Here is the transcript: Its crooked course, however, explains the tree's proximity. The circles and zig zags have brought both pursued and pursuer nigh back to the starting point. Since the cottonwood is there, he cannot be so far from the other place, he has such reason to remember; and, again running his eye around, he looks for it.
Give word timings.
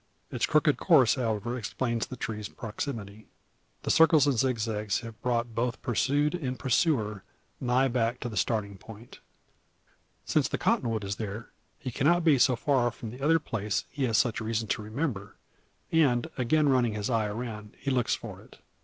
Its 0.31 0.47
crooked 0.47 0.77
course, 0.77 1.13
however, 1.13 1.55
explains 1.55 2.07
the 2.07 2.15
tree's 2.15 2.49
proximity. 2.49 3.27
The 3.83 3.91
circles 3.91 4.25
and 4.25 4.35
zig 4.35 4.57
zags 4.57 5.01
have 5.01 5.21
brought 5.21 5.53
both 5.53 5.79
pursued 5.83 6.33
and 6.33 6.57
pursuer 6.57 7.23
nigh 7.59 7.87
back 7.87 8.19
to 8.21 8.27
the 8.27 8.35
starting 8.35 8.79
point. 8.79 9.19
Since 10.25 10.47
the 10.47 10.57
cottonwood 10.57 11.03
is 11.03 11.17
there, 11.17 11.51
he 11.77 11.91
cannot 11.91 12.23
be 12.23 12.39
so 12.39 12.55
far 12.55 12.89
from 12.89 13.11
the 13.11 13.21
other 13.21 13.37
place, 13.37 13.85
he 13.91 14.05
has 14.05 14.17
such 14.17 14.41
reason 14.41 14.67
to 14.69 14.81
remember; 14.81 15.35
and, 15.91 16.31
again 16.35 16.67
running 16.67 16.95
his 16.95 17.11
eye 17.11 17.27
around, 17.27 17.75
he 17.79 17.91
looks 17.91 18.15
for 18.15 18.41
it. 18.41 18.57